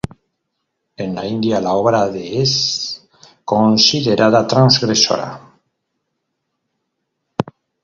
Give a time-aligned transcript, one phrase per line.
[1.03, 2.55] En la India, la obra de es
[3.53, 5.29] considerada transgresora.